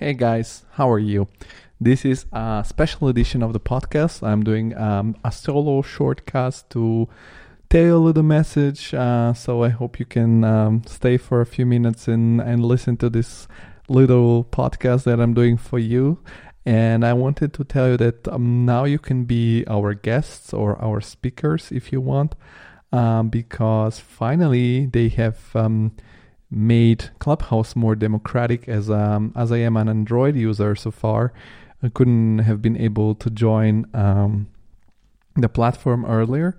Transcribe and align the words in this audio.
Hey 0.00 0.14
guys, 0.14 0.64
how 0.70 0.90
are 0.90 0.98
you? 0.98 1.28
This 1.78 2.06
is 2.06 2.24
a 2.32 2.64
special 2.66 3.08
edition 3.08 3.42
of 3.42 3.52
the 3.52 3.60
podcast. 3.60 4.26
I'm 4.26 4.42
doing 4.42 4.74
um, 4.78 5.14
a 5.22 5.30
solo 5.30 5.82
shortcast 5.82 6.70
to 6.70 7.06
a 7.70 7.92
little 7.92 8.22
message. 8.22 8.94
Uh, 8.94 9.34
so 9.34 9.62
I 9.62 9.68
hope 9.68 10.00
you 10.00 10.06
can 10.06 10.42
um, 10.42 10.82
stay 10.86 11.18
for 11.18 11.42
a 11.42 11.44
few 11.44 11.66
minutes 11.66 12.08
and, 12.08 12.40
and 12.40 12.64
listen 12.64 12.96
to 12.96 13.10
this 13.10 13.46
little 13.90 14.44
podcast 14.44 15.04
that 15.04 15.20
I'm 15.20 15.34
doing 15.34 15.58
for 15.58 15.78
you. 15.78 16.20
And 16.64 17.04
I 17.04 17.12
wanted 17.12 17.52
to 17.52 17.64
tell 17.64 17.90
you 17.90 17.98
that 17.98 18.26
um, 18.28 18.64
now 18.64 18.84
you 18.84 18.98
can 18.98 19.24
be 19.24 19.66
our 19.68 19.92
guests 19.92 20.54
or 20.54 20.82
our 20.82 21.02
speakers 21.02 21.70
if 21.70 21.92
you 21.92 22.00
want, 22.00 22.36
um, 22.90 23.28
because 23.28 23.98
finally 23.98 24.86
they 24.86 25.10
have 25.10 25.54
um, 25.54 25.92
made 26.50 27.10
Clubhouse 27.18 27.76
more 27.76 27.94
democratic. 27.94 28.68
As 28.68 28.90
um, 28.90 29.32
as 29.36 29.52
I 29.52 29.58
am 29.58 29.76
an 29.76 29.88
Android 29.88 30.36
user 30.36 30.74
so 30.74 30.90
far, 30.90 31.32
I 31.82 31.88
couldn't 31.88 32.40
have 32.40 32.60
been 32.60 32.76
able 32.76 33.14
to 33.16 33.30
join 33.30 33.86
um, 33.94 34.48
the 35.36 35.48
platform 35.48 36.04
earlier 36.04 36.56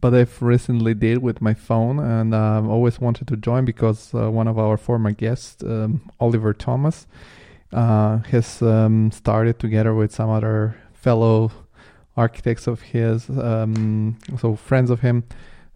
but 0.00 0.14
I've 0.14 0.40
recently 0.40 0.94
did 0.94 1.18
with 1.18 1.40
my 1.40 1.54
phone, 1.54 1.98
and 1.98 2.34
I've 2.34 2.64
um, 2.64 2.70
always 2.70 3.00
wanted 3.00 3.28
to 3.28 3.36
join 3.36 3.64
because 3.64 4.14
uh, 4.14 4.30
one 4.30 4.48
of 4.48 4.58
our 4.58 4.76
former 4.76 5.12
guests, 5.12 5.62
um, 5.62 6.10
Oliver 6.18 6.54
Thomas, 6.54 7.06
uh, 7.72 8.18
has 8.18 8.62
um, 8.62 9.10
started 9.10 9.58
together 9.58 9.94
with 9.94 10.12
some 10.12 10.30
other 10.30 10.76
fellow 10.94 11.52
architects 12.16 12.66
of 12.66 12.82
his, 12.82 13.24
so 13.24 14.56
friends 14.56 14.90
of 14.90 15.00
him, 15.00 15.24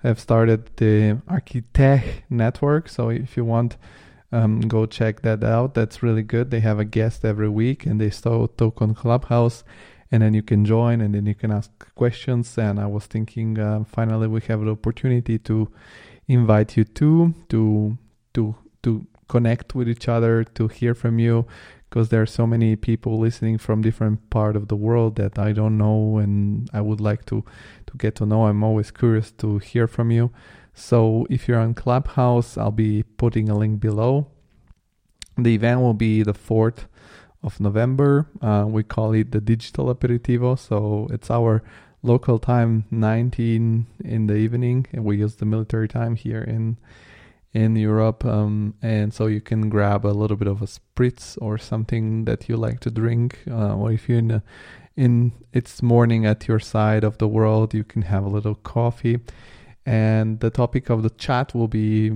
have 0.04 0.20
started 0.20 0.70
the 0.76 1.20
Architect 1.28 2.24
network. 2.30 2.88
So 2.88 3.10
if 3.10 3.36
you 3.36 3.44
want, 3.44 3.76
um, 4.32 4.60
go 4.60 4.86
check 4.86 5.22
that 5.22 5.42
out. 5.44 5.74
That's 5.74 6.02
really 6.02 6.22
good. 6.22 6.50
They 6.50 6.60
have 6.60 6.78
a 6.78 6.84
guest 6.84 7.24
every 7.24 7.48
week, 7.48 7.86
and 7.86 8.00
they 8.00 8.10
still 8.10 8.48
talk 8.48 8.82
on 8.82 8.94
Clubhouse 8.94 9.64
and 10.14 10.22
then 10.22 10.34
you 10.34 10.42
can 10.42 10.64
join 10.64 11.00
and 11.00 11.14
then 11.14 11.26
you 11.26 11.34
can 11.34 11.50
ask 11.50 11.70
questions 11.96 12.56
and 12.58 12.78
i 12.78 12.86
was 12.86 13.06
thinking 13.06 13.58
uh, 13.58 13.82
finally 13.84 14.28
we 14.28 14.40
have 14.42 14.60
the 14.60 14.70
opportunity 14.70 15.38
to 15.38 15.68
invite 16.28 16.76
you 16.76 16.84
to 16.84 17.34
to 17.48 17.98
to 18.32 18.54
to 18.82 19.06
connect 19.28 19.74
with 19.74 19.88
each 19.88 20.08
other 20.08 20.44
to 20.44 20.68
hear 20.68 20.94
from 20.94 21.18
you 21.18 21.46
because 21.94 22.08
there 22.08 22.20
are 22.20 22.26
so 22.26 22.44
many 22.44 22.74
people 22.74 23.20
listening 23.20 23.56
from 23.56 23.80
different 23.80 24.28
part 24.28 24.56
of 24.56 24.66
the 24.66 24.74
world 24.74 25.14
that 25.14 25.38
i 25.38 25.52
don't 25.52 25.78
know 25.78 26.18
and 26.18 26.68
i 26.72 26.80
would 26.80 27.00
like 27.00 27.24
to 27.24 27.44
to 27.86 27.96
get 27.96 28.16
to 28.16 28.26
know 28.26 28.46
i'm 28.46 28.64
always 28.64 28.90
curious 28.90 29.30
to 29.30 29.58
hear 29.58 29.86
from 29.86 30.10
you 30.10 30.32
so 30.74 31.24
if 31.30 31.46
you're 31.46 31.60
on 31.60 31.72
clubhouse 31.72 32.58
i'll 32.58 32.72
be 32.72 33.04
putting 33.16 33.48
a 33.48 33.56
link 33.56 33.78
below 33.78 34.26
the 35.38 35.54
event 35.54 35.80
will 35.80 35.94
be 35.94 36.24
the 36.24 36.34
4th 36.34 36.86
of 37.42 37.60
November. 37.60 38.28
Uh, 38.40 38.64
we 38.66 38.82
call 38.82 39.12
it 39.12 39.32
the 39.32 39.40
digital 39.40 39.92
aperitivo. 39.92 40.56
So 40.56 41.08
it's 41.10 41.28
our 41.28 41.62
local 42.02 42.38
time, 42.38 42.84
19 42.92 43.86
in 44.04 44.26
the 44.28 44.36
evening, 44.36 44.86
and 44.92 45.04
we 45.04 45.18
use 45.18 45.34
the 45.34 45.44
military 45.44 45.88
time 45.88 46.14
here 46.14 46.40
in 46.40 46.78
in 47.54 47.76
Europe. 47.76 48.24
Um, 48.24 48.74
and 48.82 49.14
so 49.14 49.26
you 49.26 49.40
can 49.40 49.70
grab 49.70 50.04
a 50.04 50.08
little 50.08 50.36
bit 50.36 50.48
of 50.48 50.60
a 50.60 50.66
spritz 50.66 51.38
or 51.40 51.56
something 51.56 52.24
that 52.24 52.48
you 52.48 52.56
like 52.56 52.80
to 52.80 52.90
drink, 52.90 53.38
uh, 53.48 53.74
or 53.74 53.92
if 53.92 54.08
you're 54.08 54.18
in 54.18 54.30
a, 54.32 54.42
in 54.96 55.32
it's 55.52 55.82
morning 55.82 56.26
at 56.26 56.46
your 56.46 56.58
side 56.58 57.04
of 57.04 57.18
the 57.18 57.28
world, 57.28 57.72
you 57.72 57.84
can 57.84 58.02
have 58.02 58.24
a 58.24 58.28
little 58.28 58.56
coffee. 58.56 59.20
And 59.86 60.40
the 60.40 60.50
topic 60.50 60.90
of 60.90 61.02
the 61.02 61.10
chat 61.10 61.54
will 61.54 61.68
be 61.68 62.10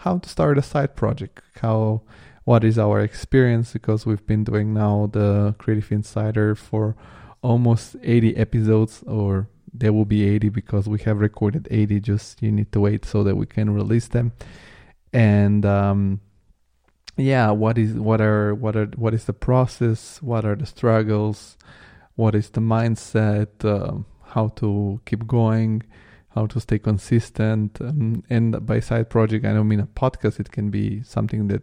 how 0.00 0.18
to 0.18 0.28
start 0.28 0.56
a 0.56 0.62
side 0.62 0.96
project, 0.96 1.42
how 1.60 2.02
what 2.44 2.64
is 2.64 2.78
our 2.78 3.00
experience 3.00 3.74
because 3.74 4.06
we've 4.06 4.26
been 4.26 4.42
doing 4.42 4.72
now 4.72 5.10
the 5.12 5.54
Creative 5.58 5.92
Insider 5.92 6.54
for 6.54 6.96
almost 7.42 7.96
80 8.02 8.38
episodes 8.38 9.02
or 9.06 9.48
there 9.74 9.92
will 9.92 10.06
be 10.06 10.26
80 10.26 10.48
because 10.48 10.88
we 10.88 10.98
have 11.00 11.20
recorded 11.20 11.68
80 11.70 12.00
just 12.00 12.42
you 12.42 12.50
need 12.50 12.72
to 12.72 12.80
wait 12.80 13.04
so 13.04 13.22
that 13.22 13.36
we 13.36 13.44
can 13.44 13.74
release 13.74 14.08
them 14.08 14.32
and 15.12 15.64
um, 15.64 16.20
yeah 17.16 17.50
what 17.50 17.78
is 17.78 17.94
what 17.94 18.20
are 18.20 18.54
what 18.54 18.76
are 18.76 18.86
what 18.96 19.14
is 19.14 19.24
the 19.24 19.32
process? 19.32 20.22
What 20.22 20.44
are 20.44 20.56
the 20.56 20.66
struggles? 20.66 21.56
What 22.16 22.34
is 22.34 22.50
the 22.50 22.60
mindset? 22.60 23.64
Uh, 23.64 24.02
how 24.30 24.48
to 24.56 25.00
keep 25.06 25.26
going? 25.26 25.82
How 26.30 26.46
to 26.46 26.60
stay 26.60 26.78
consistent? 26.78 27.80
Um, 27.80 28.22
and 28.28 28.64
by 28.66 28.80
side 28.80 29.08
project 29.08 29.44
i 29.44 29.52
don't 29.52 29.68
mean 29.68 29.80
a 29.80 29.86
podcast. 29.86 30.38
It 30.40 30.52
can 30.52 30.70
be 30.70 31.02
something 31.02 31.48
that 31.48 31.62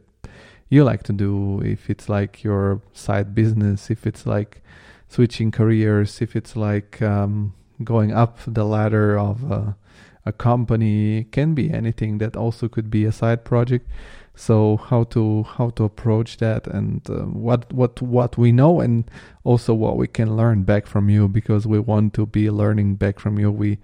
you 0.69 0.83
like 0.83 1.03
to 1.03 1.13
do, 1.13 1.61
if 1.63 1.89
it's 1.89 2.09
like 2.09 2.43
your 2.43 2.81
side 2.93 3.35
business, 3.35 3.91
if 3.91 4.07
it's 4.07 4.25
like 4.25 4.63
switching 5.07 5.51
careers, 5.51 6.21
if 6.21 6.35
it's 6.35 6.55
like 6.55 7.01
um, 7.01 7.53
going 7.83 8.11
up 8.11 8.39
the 8.47 8.65
ladder 8.65 9.17
of 9.17 9.43
a, 9.51 9.75
a 10.25 10.31
company, 10.31 11.25
can 11.31 11.53
be 11.53 11.71
anything 11.71 12.17
that 12.17 12.35
also 12.35 12.67
could 12.67 12.89
be 12.89 13.05
a 13.05 13.11
side 13.11 13.45
project. 13.45 13.87
So 14.35 14.77
how 14.77 15.05
to 15.05 15.43
how 15.43 15.69
to 15.71 15.85
approach 15.85 16.37
that 16.37 16.67
and 16.67 17.07
uh, 17.09 17.23
what 17.23 17.71
what 17.71 18.01
what 18.01 18.37
we 18.37 18.51
know 18.51 18.81
and 18.81 19.09
also 19.45 19.73
what 19.73 19.95
we 19.95 20.07
can 20.07 20.35
learn 20.35 20.63
back 20.63 20.87
from 20.87 21.09
you 21.09 21.29
because 21.29 21.65
we 21.65 21.79
want 21.79 22.13
to 22.15 22.25
be 22.25 22.49
learning 22.49 22.95
back 22.95 23.19
from 23.19 23.39
you. 23.39 23.49
We 23.49 23.77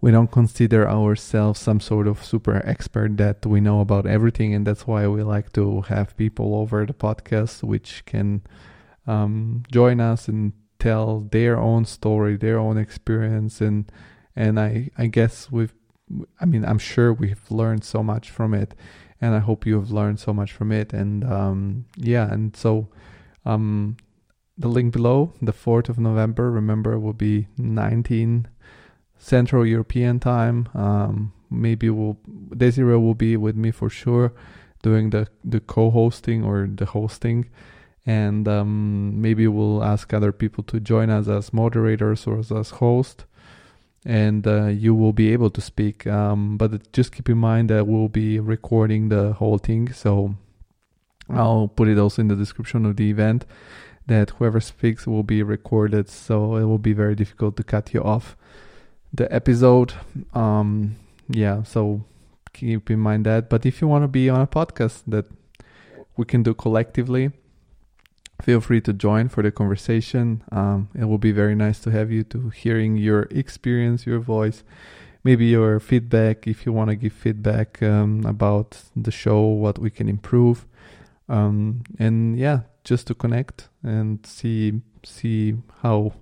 we 0.00 0.10
don't 0.10 0.30
consider 0.30 0.88
ourselves 0.88 1.58
some 1.58 1.80
sort 1.80 2.06
of 2.06 2.22
super 2.22 2.62
expert 2.66 3.16
that 3.16 3.46
we 3.46 3.60
know 3.60 3.80
about 3.80 4.06
everything 4.06 4.54
and 4.54 4.66
that's 4.66 4.86
why 4.86 5.06
we 5.06 5.22
like 5.22 5.52
to 5.54 5.80
have 5.82 6.16
people 6.16 6.54
over 6.54 6.84
the 6.84 6.92
podcast 6.92 7.62
which 7.62 8.04
can 8.04 8.42
um, 9.06 9.62
join 9.72 10.00
us 10.00 10.28
and 10.28 10.52
tell 10.78 11.20
their 11.20 11.58
own 11.58 11.84
story 11.84 12.36
their 12.36 12.58
own 12.58 12.76
experience 12.76 13.60
and 13.60 13.90
and 14.36 14.60
i 14.60 14.90
i 14.98 15.06
guess 15.06 15.50
we've 15.50 15.74
i 16.40 16.44
mean 16.44 16.64
i'm 16.64 16.78
sure 16.78 17.12
we've 17.12 17.50
learned 17.50 17.84
so 17.84 18.02
much 18.02 18.30
from 18.30 18.54
it. 18.54 18.74
And 19.18 19.34
i 19.34 19.38
hope 19.38 19.64
you've 19.66 19.90
learned 19.90 20.20
so 20.20 20.32
much 20.34 20.52
from 20.52 20.70
it. 20.70 20.92
And 20.92 21.24
um, 21.24 21.86
yeah 21.96 22.30
and 22.30 22.54
so 22.54 22.88
um, 23.46 23.96
the 24.58 24.68
link 24.68 24.92
below 24.92 25.32
the 25.40 25.54
4th 25.54 25.88
of 25.88 25.98
november 25.98 26.50
remember 26.50 26.98
will 26.98 27.14
be 27.14 27.48
19 27.56 28.46
Central 29.18 29.66
European 29.66 30.20
time. 30.20 30.68
Um, 30.74 31.32
maybe 31.50 31.90
we'll 31.90 32.18
Désirée 32.50 33.00
will 33.00 33.14
be 33.14 33.36
with 33.36 33.56
me 33.56 33.70
for 33.70 33.88
sure, 33.88 34.32
doing 34.82 35.10
the 35.10 35.26
the 35.44 35.60
co-hosting 35.60 36.44
or 36.44 36.68
the 36.72 36.86
hosting, 36.86 37.48
and 38.04 38.46
um, 38.46 39.20
maybe 39.20 39.46
we'll 39.48 39.82
ask 39.82 40.12
other 40.12 40.32
people 40.32 40.64
to 40.64 40.80
join 40.80 41.10
us 41.10 41.28
as 41.28 41.52
moderators 41.52 42.26
or 42.26 42.38
as, 42.38 42.52
as 42.52 42.70
host, 42.70 43.24
and 44.06 44.46
uh, 44.46 44.66
you 44.66 44.94
will 44.94 45.12
be 45.12 45.32
able 45.32 45.50
to 45.50 45.60
speak. 45.60 46.06
Um, 46.06 46.56
but 46.56 46.92
just 46.92 47.12
keep 47.12 47.28
in 47.28 47.38
mind 47.38 47.68
that 47.70 47.86
we'll 47.86 48.08
be 48.08 48.38
recording 48.38 49.08
the 49.08 49.32
whole 49.32 49.58
thing, 49.58 49.92
so 49.92 50.36
I'll 51.28 51.68
put 51.68 51.88
it 51.88 51.98
also 51.98 52.22
in 52.22 52.28
the 52.28 52.36
description 52.36 52.86
of 52.86 52.96
the 52.96 53.10
event 53.10 53.44
that 54.06 54.30
whoever 54.30 54.60
speaks 54.60 55.06
will 55.06 55.24
be 55.24 55.42
recorded, 55.42 56.08
so 56.08 56.54
it 56.54 56.64
will 56.64 56.78
be 56.78 56.92
very 56.92 57.16
difficult 57.16 57.56
to 57.56 57.64
cut 57.64 57.92
you 57.92 58.02
off 58.02 58.36
the 59.12 59.32
episode. 59.34 59.92
Um, 60.32 60.94
yeah, 61.28 61.64
so 61.64 62.04
keep 62.52 62.88
in 62.88 63.00
mind 63.00 63.26
that. 63.26 63.50
But 63.50 63.66
if 63.66 63.80
you 63.80 63.88
want 63.88 64.04
to 64.04 64.08
be 64.08 64.30
on 64.30 64.40
a 64.40 64.46
podcast 64.46 65.02
that 65.08 65.26
we 66.16 66.24
can 66.24 66.44
do 66.44 66.54
collectively, 66.54 67.32
feel 68.42 68.60
free 68.60 68.80
to 68.82 68.92
join 68.92 69.28
for 69.28 69.42
the 69.42 69.50
conversation. 69.50 70.42
Um, 70.52 70.88
it 70.94 71.04
will 71.04 71.18
be 71.18 71.32
very 71.32 71.54
nice 71.54 71.80
to 71.80 71.90
have 71.90 72.10
you 72.10 72.24
to 72.24 72.50
hearing 72.50 72.96
your 72.96 73.22
experience, 73.30 74.06
your 74.06 74.20
voice, 74.20 74.62
maybe 75.24 75.46
your 75.46 75.80
feedback. 75.80 76.46
If 76.46 76.66
you 76.66 76.72
want 76.72 76.90
to 76.90 76.96
give 76.96 77.12
feedback 77.12 77.82
um, 77.82 78.24
about 78.26 78.82
the 78.94 79.10
show, 79.10 79.40
what 79.40 79.78
we 79.78 79.90
can 79.90 80.08
improve, 80.08 80.66
um, 81.28 81.82
and 81.98 82.38
yeah, 82.38 82.60
just 82.84 83.06
to 83.08 83.14
connect 83.14 83.68
and 83.82 84.24
see 84.24 84.80
see 85.02 85.54
how 85.82 86.12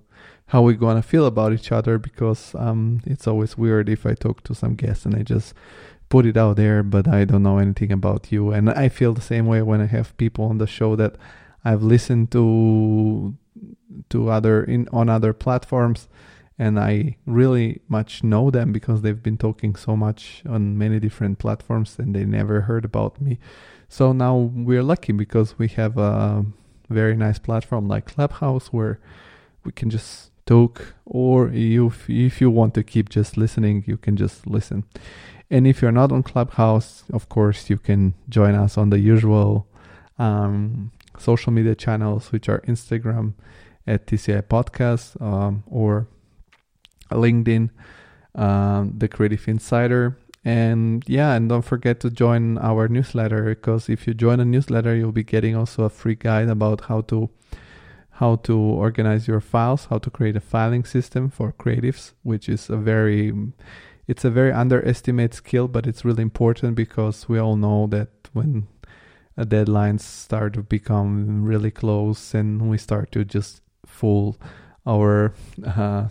how 0.47 0.61
we're 0.61 0.73
gonna 0.73 1.01
feel 1.01 1.25
about 1.25 1.53
each 1.53 1.71
other 1.71 1.97
because 1.97 2.55
um, 2.55 3.01
it's 3.05 3.27
always 3.27 3.57
weird 3.57 3.89
if 3.89 4.05
I 4.05 4.13
talk 4.13 4.43
to 4.43 4.55
some 4.55 4.75
guests 4.75 5.05
and 5.05 5.15
I 5.15 5.23
just 5.23 5.53
put 6.09 6.25
it 6.25 6.37
out 6.37 6.55
there, 6.55 6.83
but 6.83 7.07
I 7.07 7.25
don't 7.25 7.43
know 7.43 7.57
anything 7.57 7.91
about 7.91 8.31
you. 8.31 8.51
And 8.51 8.69
I 8.69 8.89
feel 8.89 9.13
the 9.13 9.21
same 9.21 9.47
way 9.47 9.61
when 9.61 9.81
I 9.81 9.87
have 9.87 10.15
people 10.17 10.45
on 10.45 10.59
the 10.59 10.67
show 10.67 10.95
that 10.95 11.15
I've 11.65 11.83
listened 11.83 12.31
to 12.33 13.35
to 14.11 14.29
other 14.29 14.63
in 14.63 14.87
on 14.93 15.09
other 15.09 15.33
platforms 15.33 16.07
and 16.59 16.79
I 16.79 17.17
really 17.25 17.81
much 17.89 18.23
know 18.23 18.51
them 18.51 18.71
because 18.71 19.01
they've 19.01 19.21
been 19.23 19.37
talking 19.37 19.75
so 19.75 19.97
much 19.97 20.43
on 20.47 20.77
many 20.77 20.99
different 21.01 21.39
platforms 21.39 21.97
and 21.99 22.15
they 22.15 22.25
never 22.25 22.61
heard 22.61 22.85
about 22.85 23.19
me. 23.21 23.39
So 23.89 24.13
now 24.13 24.37
we're 24.37 24.83
lucky 24.83 25.13
because 25.13 25.59
we 25.59 25.67
have 25.69 25.97
a 25.97 26.45
very 26.89 27.17
nice 27.17 27.39
platform 27.39 27.87
like 27.87 28.05
Clubhouse 28.05 28.67
where 28.67 28.99
we 29.65 29.73
can 29.73 29.89
just 29.89 30.31
talk 30.45 30.95
or 31.05 31.49
if, 31.53 32.09
if 32.09 32.39
you 32.41 32.49
want 32.51 32.73
to 32.75 32.83
keep 32.83 33.09
just 33.09 33.37
listening 33.37 33.83
you 33.87 33.97
can 33.97 34.15
just 34.15 34.45
listen 34.47 34.83
and 35.49 35.67
if 35.67 35.81
you're 35.81 35.91
not 35.91 36.11
on 36.11 36.21
clubhouse 36.21 37.03
of 37.11 37.27
course 37.29 37.69
you 37.69 37.77
can 37.77 38.13
join 38.29 38.53
us 38.55 38.77
on 38.77 38.91
the 38.91 38.99
usual 38.99 39.67
um, 40.19 40.91
social 41.19 41.51
media 41.51 41.75
channels, 41.75 42.31
which 42.31 42.49
are 42.49 42.61
Instagram 42.61 43.33
at 43.87 44.07
TCI 44.07 44.41
Podcast 44.43 45.21
um, 45.21 45.63
or 45.67 46.07
LinkedIn, 47.11 47.69
um, 48.35 48.93
The 48.97 49.07
Creative 49.07 49.47
Insider. 49.47 50.17
And 50.43 51.03
yeah, 51.07 51.33
and 51.33 51.49
don't 51.49 51.63
forget 51.63 51.99
to 52.01 52.11
join 52.11 52.59
our 52.59 52.87
newsletter 52.87 53.43
because 53.45 53.89
if 53.89 54.05
you 54.05 54.13
join 54.13 54.39
a 54.39 54.45
newsletter, 54.45 54.95
you'll 54.95 55.11
be 55.11 55.23
getting 55.23 55.55
also 55.55 55.83
a 55.83 55.89
free 55.89 56.15
guide 56.15 56.49
about 56.49 56.81
how 56.81 57.01
to 57.01 57.29
how 58.11 58.37
to 58.37 58.57
organize 58.57 59.27
your 59.27 59.41
files, 59.41 59.87
how 59.89 59.97
to 59.97 60.09
create 60.09 60.37
a 60.37 60.39
filing 60.39 60.85
system 60.85 61.29
for 61.29 61.51
creatives, 61.51 62.13
which 62.23 62.47
is 62.47 62.69
a 62.69 62.77
very 62.77 63.33
it's 64.07 64.23
a 64.23 64.29
very 64.29 64.51
underestimated 64.51 65.33
skill, 65.33 65.67
but 65.67 65.87
it's 65.87 66.05
really 66.05 66.21
important 66.21 66.75
because 66.75 67.27
we 67.27 67.39
all 67.39 67.55
know 67.55 67.87
that 67.87 68.09
when 68.33 68.67
deadlines 69.43 70.01
start 70.01 70.53
to 70.53 70.63
become 70.63 71.43
really 71.43 71.71
close 71.71 72.33
and 72.33 72.69
we 72.69 72.77
start 72.77 73.11
to 73.11 73.25
just 73.25 73.61
fool 73.85 74.37
our 74.85 75.33
uh, 75.65 76.07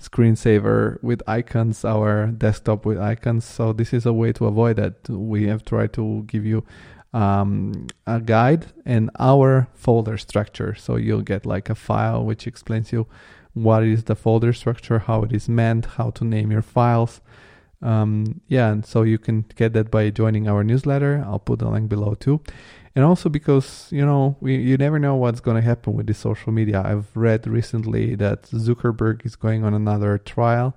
screensaver 0.00 1.02
with 1.02 1.22
icons, 1.26 1.84
our 1.84 2.26
desktop 2.28 2.86
with 2.86 2.98
icons. 2.98 3.44
So 3.44 3.72
this 3.72 3.92
is 3.92 4.06
a 4.06 4.12
way 4.12 4.32
to 4.32 4.46
avoid 4.46 4.76
that. 4.76 5.08
We 5.08 5.46
have 5.48 5.64
tried 5.64 5.92
to 5.94 6.24
give 6.26 6.46
you 6.46 6.64
um, 7.12 7.88
a 8.06 8.20
guide 8.20 8.66
and 8.84 9.10
our 9.18 9.68
folder 9.74 10.18
structure. 10.18 10.74
So 10.74 10.96
you'll 10.96 11.22
get 11.22 11.44
like 11.44 11.68
a 11.68 11.74
file 11.74 12.24
which 12.24 12.46
explains 12.46 12.92
you 12.92 13.06
what 13.54 13.82
is 13.82 14.04
the 14.04 14.14
folder 14.14 14.52
structure, 14.52 15.00
how 15.00 15.24
it 15.24 15.32
is 15.32 15.48
meant, 15.48 15.86
how 15.96 16.10
to 16.10 16.24
name 16.24 16.52
your 16.52 16.62
files. 16.62 17.20
Um, 17.80 18.40
yeah, 18.48 18.70
and 18.70 18.84
so 18.84 19.02
you 19.02 19.18
can 19.18 19.44
get 19.54 19.72
that 19.74 19.90
by 19.90 20.10
joining 20.10 20.48
our 20.48 20.64
newsletter. 20.64 21.24
I'll 21.26 21.38
put 21.38 21.60
the 21.60 21.68
link 21.68 21.88
below 21.88 22.14
too. 22.14 22.40
And 22.94 23.04
also 23.04 23.28
because, 23.28 23.88
you 23.92 24.04
know, 24.04 24.36
we, 24.40 24.56
you 24.56 24.76
never 24.76 24.98
know 24.98 25.14
what's 25.14 25.40
going 25.40 25.54
to 25.56 25.62
happen 25.62 25.94
with 25.94 26.08
the 26.08 26.14
social 26.14 26.52
media. 26.52 26.82
I've 26.84 27.06
read 27.14 27.46
recently 27.46 28.16
that 28.16 28.42
Zuckerberg 28.44 29.24
is 29.24 29.36
going 29.36 29.62
on 29.62 29.72
another 29.72 30.18
trial. 30.18 30.74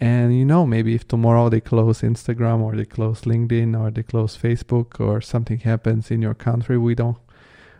And, 0.00 0.38
you 0.38 0.44
know, 0.44 0.64
maybe 0.64 0.94
if 0.94 1.06
tomorrow 1.06 1.50
they 1.50 1.60
close 1.60 2.00
Instagram 2.00 2.60
or 2.60 2.74
they 2.76 2.86
close 2.86 3.22
LinkedIn 3.22 3.78
or 3.78 3.90
they 3.90 4.04
close 4.04 4.38
Facebook 4.38 5.00
or 5.00 5.20
something 5.20 5.58
happens 5.58 6.10
in 6.10 6.22
your 6.22 6.34
country, 6.34 6.78
we 6.78 6.94
don't 6.94 7.18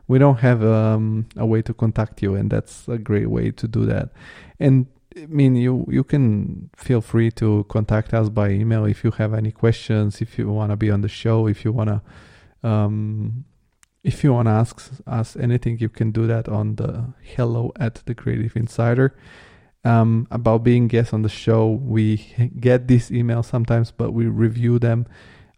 we 0.08 0.18
don't 0.18 0.38
have 0.38 0.64
um, 0.64 1.26
a 1.36 1.46
way 1.46 1.60
to 1.62 1.74
contact 1.74 2.22
you, 2.22 2.34
and 2.34 2.50
that's 2.50 2.88
a 2.88 2.96
great 2.96 3.28
way 3.28 3.50
to 3.50 3.68
do 3.68 3.84
that. 3.84 4.08
And 4.58 4.86
I 5.16 5.26
mean, 5.26 5.56
you 5.56 5.86
you 5.88 6.04
can 6.04 6.70
feel 6.76 7.00
free 7.00 7.30
to 7.32 7.64
contact 7.68 8.12
us 8.12 8.28
by 8.28 8.50
email 8.50 8.84
if 8.84 9.04
you 9.04 9.10
have 9.12 9.34
any 9.34 9.50
questions, 9.50 10.20
if 10.20 10.38
you 10.38 10.48
want 10.48 10.70
to 10.70 10.76
be 10.76 10.90
on 10.90 11.00
the 11.00 11.08
show, 11.08 11.46
if 11.46 11.64
you 11.64 11.72
want 11.72 11.90
to, 11.90 12.68
um, 12.68 13.44
if 14.04 14.22
you 14.22 14.32
want 14.32 14.46
to 14.46 14.52
ask 14.52 14.90
us 15.06 15.36
anything, 15.36 15.78
you 15.78 15.88
can 15.88 16.10
do 16.12 16.26
that 16.26 16.48
on 16.48 16.76
the 16.76 17.12
hello 17.22 17.72
at 17.78 18.02
the 18.06 18.14
Creative 18.14 18.54
Insider. 18.56 19.16
Um, 19.84 20.26
about 20.30 20.64
being 20.64 20.88
guests 20.88 21.14
on 21.14 21.22
the 21.22 21.28
show, 21.28 21.70
we 21.70 22.50
get 22.60 22.88
these 22.88 23.10
emails 23.10 23.46
sometimes, 23.46 23.90
but 23.90 24.12
we 24.12 24.26
review 24.26 24.78
them 24.78 25.06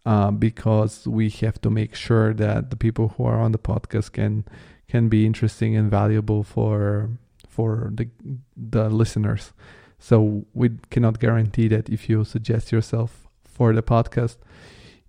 uh, 0.05 0.31
because 0.31 1.07
we 1.07 1.29
have 1.29 1.59
to 1.61 1.69
make 1.69 1.95
sure 1.95 2.33
that 2.33 2.69
the 2.69 2.75
people 2.75 3.09
who 3.09 3.25
are 3.25 3.39
on 3.41 3.51
the 3.51 3.59
podcast 3.59 4.13
can 4.13 4.45
can 4.87 5.07
be 5.07 5.25
interesting 5.25 5.75
and 5.75 5.89
valuable 5.89 6.43
for 6.43 7.09
for 7.51 7.91
the 7.93 8.07
the 8.55 8.89
listeners. 8.89 9.53
So 9.99 10.45
we 10.53 10.71
cannot 10.89 11.19
guarantee 11.19 11.67
that 11.67 11.89
if 11.89 12.09
you 12.09 12.23
suggest 12.23 12.71
yourself 12.71 13.27
for 13.43 13.73
the 13.73 13.83
podcast, 13.83 14.37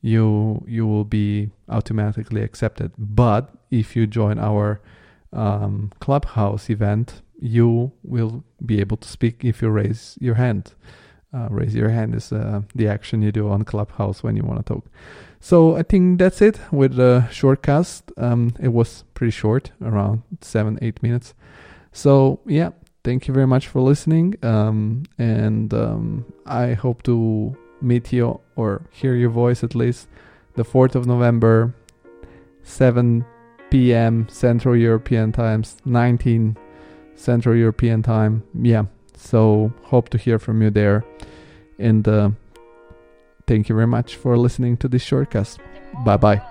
you 0.03 0.63
you 0.67 0.87
will 0.87 1.05
be 1.05 1.51
automatically 1.69 2.43
accepted. 2.43 2.93
But 2.99 3.51
if 3.71 3.97
you 3.97 4.07
join 4.07 4.39
our 4.39 4.81
um, 5.33 5.93
clubhouse 6.01 6.69
event, 6.69 7.23
you 7.41 7.93
will 8.03 8.45
be 8.65 8.81
able 8.81 8.99
to 8.99 9.09
speak 9.09 9.45
if 9.45 9.63
you 9.63 9.71
raise 9.71 10.19
your 10.21 10.35
hand 10.35 10.75
uh, 11.35 11.49
raise 11.51 11.75
your 11.75 11.89
hand 11.89 12.15
is 12.15 12.33
uh, 12.33 12.63
the 12.75 12.89
action 12.89 13.23
you 13.23 13.33
do 13.33 13.49
on 13.49 13.65
Clubhouse 13.65 14.23
when 14.23 14.37
you 14.37 14.43
want 14.43 14.65
to 14.65 14.75
talk. 14.75 14.85
So 15.41 15.77
I 15.77 15.83
think 15.83 16.19
that's 16.19 16.43
it 16.43 16.61
with 16.71 16.97
the 16.97 17.27
shortcast. 17.31 18.03
Um, 18.23 18.55
it 18.61 18.69
was 18.69 19.05
pretty 19.15 19.31
short, 19.31 19.73
around 19.81 20.23
seven, 20.41 20.79
eight 20.83 21.03
minutes. 21.03 21.35
So 21.93 22.41
yeah, 22.47 22.71
thank 23.05 23.29
you 23.29 23.35
very 23.35 23.47
much 23.47 23.69
for 23.69 23.81
listening. 23.81 24.37
Um, 24.43 25.05
and 25.19 25.73
um, 25.73 26.25
I 26.47 26.73
hope 26.73 27.03
to 27.05 27.57
meet 27.81 28.13
you 28.13 28.41
or 28.57 28.83
hear 28.91 29.15
your 29.15 29.31
voice 29.31 29.63
at 29.63 29.75
least 29.75 30.09
the 30.55 30.65
4th 30.65 30.95
of 30.95 31.07
November, 31.07 31.75
7 32.63 33.25
p.m. 33.71 34.27
Central 34.29 34.77
European 34.77 35.33
times, 35.33 35.77
19 35.85 36.57
Central 37.15 37.57
European 37.57 38.03
time. 38.03 38.43
Yeah, 38.61 38.85
so 39.17 39.73
hope 39.85 40.09
to 40.11 40.19
hear 40.19 40.39
from 40.39 40.63
you 40.63 40.71
there. 40.71 41.05
And 41.79 42.07
uh, 42.07 42.31
thank 43.47 43.69
you 43.69 43.75
very 43.75 43.87
much 43.87 44.17
for 44.17 44.37
listening 44.37 44.77
to 44.79 44.89
this 44.89 45.05
shortcast. 45.05 45.59
Bye 46.05 46.17
bye. 46.17 46.43